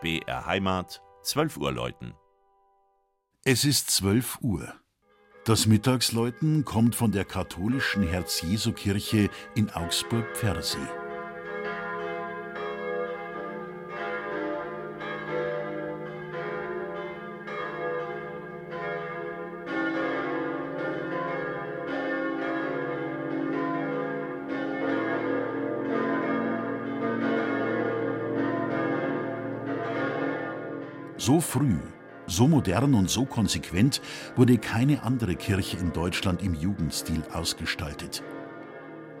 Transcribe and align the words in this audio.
BR 0.00 0.46
Heimat, 0.46 1.02
12 1.22 1.58
Uhr 1.58 1.72
läuten. 1.72 2.14
Es 3.44 3.64
ist 3.64 3.90
12 3.90 4.38
Uhr. 4.40 4.72
Das 5.44 5.66
Mittagsläuten 5.66 6.64
kommt 6.64 6.94
von 6.94 7.12
der 7.12 7.24
katholischen 7.24 8.02
Herz-Jesu-Kirche 8.06 9.28
in 9.54 9.70
Augsburg-Pfersee. 9.70 10.99
So 31.20 31.38
früh, 31.38 31.76
so 32.26 32.48
modern 32.48 32.94
und 32.94 33.10
so 33.10 33.26
konsequent 33.26 34.00
wurde 34.36 34.56
keine 34.56 35.02
andere 35.02 35.34
Kirche 35.34 35.76
in 35.76 35.92
Deutschland 35.92 36.42
im 36.42 36.54
Jugendstil 36.54 37.22
ausgestaltet. 37.34 38.22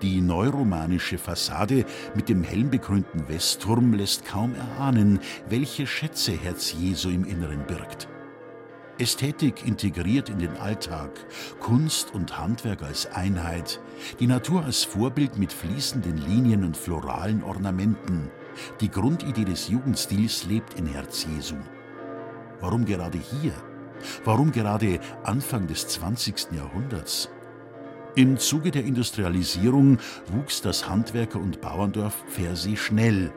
Die 0.00 0.20
neuromanische 0.20 1.18
Fassade 1.18 1.84
mit 2.14 2.28
dem 2.28 2.44
helmbekrönten 2.44 3.28
Westturm 3.28 3.94
lässt 3.94 4.24
kaum 4.24 4.54
erahnen, 4.54 5.18
welche 5.48 5.88
Schätze 5.88 6.30
Herz 6.30 6.72
Jesu 6.72 7.10
im 7.10 7.24
Inneren 7.24 7.66
birgt. 7.66 8.06
Ästhetik 9.00 9.66
integriert 9.66 10.28
in 10.28 10.38
den 10.38 10.56
Alltag, 10.56 11.10
Kunst 11.58 12.14
und 12.14 12.38
Handwerk 12.38 12.82
als 12.82 13.06
Einheit, 13.06 13.80
die 14.20 14.28
Natur 14.28 14.64
als 14.64 14.84
Vorbild 14.84 15.36
mit 15.36 15.52
fließenden 15.52 16.16
Linien 16.16 16.62
und 16.62 16.76
floralen 16.76 17.42
Ornamenten. 17.42 18.30
Die 18.80 18.88
Grundidee 18.88 19.44
des 19.44 19.68
Jugendstils 19.68 20.44
lebt 20.44 20.74
in 20.74 20.86
Herz 20.86 21.26
Jesu. 21.26 21.56
Warum 22.60 22.84
gerade 22.84 23.18
hier? 23.18 23.52
Warum 24.24 24.52
gerade 24.52 25.00
Anfang 25.24 25.66
des 25.66 25.86
20. 25.88 26.52
Jahrhunderts? 26.52 27.30
Im 28.14 28.36
Zuge 28.36 28.70
der 28.70 28.84
Industrialisierung 28.84 29.98
wuchs 30.32 30.60
das 30.60 30.88
Handwerker- 30.88 31.40
und 31.40 31.60
Bauerndorf 31.60 32.24
Pfersee 32.28 32.76
schnell. 32.76 33.32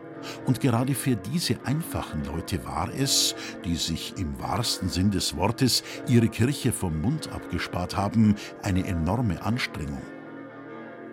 Und 0.46 0.60
gerade 0.60 0.96
für 0.96 1.16
diese 1.16 1.58
einfachen 1.66 2.24
Leute 2.26 2.64
war 2.66 2.90
es, 2.94 3.36
die 3.66 3.76
sich 3.76 4.16
im 4.18 4.40
wahrsten 4.40 4.90
Sinn 4.90 5.12
des 5.12 5.36
Wortes 5.36 5.84
ihre 6.08 6.30
Kirche 6.30 6.72
vom 6.72 7.02
Mund 7.02 7.32
abgespart 7.32 7.98
haben, 7.98 8.36
eine 8.62 8.86
enorme 8.86 9.44
Anstrengung. 9.44 10.02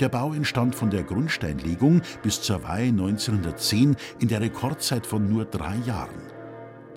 Der 0.01 0.09
Bau 0.09 0.33
entstand 0.33 0.75
von 0.75 0.91
der 0.91 1.03
Grundsteinlegung 1.03 2.03
bis 2.23 2.41
zur 2.41 2.63
Weihe 2.63 2.89
1910 2.89 3.97
in 4.21 4.29
der 4.29 4.41
Rekordzeit 4.41 5.07
von 5.07 5.29
nur 5.29 5.45
drei 5.45 5.77
Jahren. 5.87 6.38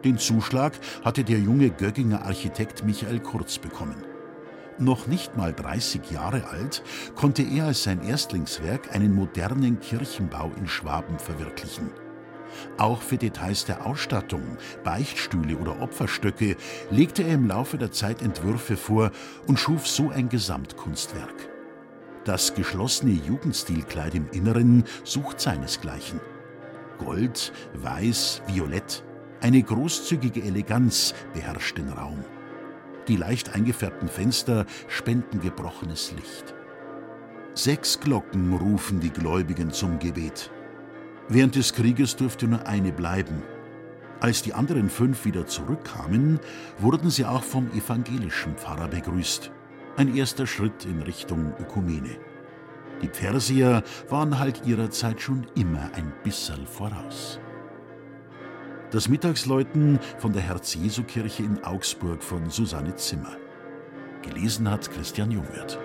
Den 0.03 0.17
Zuschlag 0.17 0.73
hatte 1.03 1.23
der 1.23 1.39
junge 1.39 1.69
Gögginger 1.69 2.25
Architekt 2.25 2.83
Michael 2.83 3.19
Kurz 3.19 3.57
bekommen. 3.59 4.03
Noch 4.79 5.05
nicht 5.05 5.37
mal 5.37 5.53
30 5.53 6.09
Jahre 6.09 6.47
alt, 6.47 6.81
konnte 7.15 7.43
er 7.43 7.65
als 7.65 7.83
sein 7.83 8.01
Erstlingswerk 8.01 8.95
einen 8.95 9.13
modernen 9.13 9.79
Kirchenbau 9.79 10.51
in 10.57 10.67
Schwaben 10.67 11.19
verwirklichen. 11.19 11.91
Auch 12.77 13.01
für 13.01 13.17
Details 13.17 13.65
der 13.65 13.85
Ausstattung, 13.85 14.57
Beichtstühle 14.83 15.55
oder 15.57 15.81
Opferstöcke 15.81 16.57
legte 16.89 17.23
er 17.23 17.35
im 17.35 17.47
Laufe 17.47 17.77
der 17.77 17.91
Zeit 17.91 18.21
Entwürfe 18.23 18.75
vor 18.75 19.11
und 19.45 19.59
schuf 19.59 19.87
so 19.87 20.09
ein 20.09 20.29
Gesamtkunstwerk. 20.29 21.49
Das 22.25 22.53
geschlossene 22.53 23.13
Jugendstilkleid 23.13 24.15
im 24.15 24.29
Inneren 24.31 24.83
sucht 25.03 25.39
seinesgleichen. 25.39 26.19
Gold, 26.97 27.51
Weiß, 27.73 28.41
Violett, 28.47 29.03
eine 29.41 29.61
großzügige 29.61 30.43
Eleganz 30.43 31.13
beherrscht 31.33 31.77
den 31.77 31.89
Raum. 31.89 32.23
Die 33.07 33.17
leicht 33.17 33.55
eingefärbten 33.55 34.07
Fenster 34.07 34.65
spenden 34.87 35.41
gebrochenes 35.41 36.13
Licht. 36.13 36.53
Sechs 37.53 37.99
Glocken 37.99 38.53
rufen 38.53 38.99
die 38.99 39.09
Gläubigen 39.09 39.71
zum 39.71 39.99
Gebet. 39.99 40.51
Während 41.27 41.55
des 41.55 41.73
Krieges 41.73 42.15
durfte 42.15 42.47
nur 42.47 42.65
eine 42.67 42.91
bleiben. 42.91 43.41
Als 44.19 44.43
die 44.43 44.53
anderen 44.53 44.89
fünf 44.89 45.25
wieder 45.25 45.47
zurückkamen, 45.47 46.39
wurden 46.77 47.09
sie 47.09 47.25
auch 47.25 47.43
vom 47.43 47.71
evangelischen 47.71 48.55
Pfarrer 48.55 48.87
begrüßt. 48.87 49.51
Ein 49.97 50.15
erster 50.15 50.45
Schritt 50.45 50.85
in 50.85 51.01
Richtung 51.01 51.53
Ökumene. 51.59 52.17
Die 53.01 53.09
Pfersier 53.09 53.83
waren 54.09 54.37
halt 54.37 54.65
ihrer 54.65 54.91
Zeit 54.91 55.19
schon 55.19 55.47
immer 55.55 55.89
ein 55.95 56.13
bisserl 56.23 56.65
voraus. 56.67 57.39
Das 58.91 59.07
Mittagsläuten 59.07 59.99
von 60.17 60.33
der 60.33 60.41
Herz-Jesu-Kirche 60.41 61.43
in 61.43 61.63
Augsburg 61.63 62.21
von 62.21 62.49
Susanne 62.49 62.93
Zimmer. 62.95 63.37
Gelesen 64.21 64.69
hat 64.69 64.91
Christian 64.91 65.31
Jungwirth. 65.31 65.79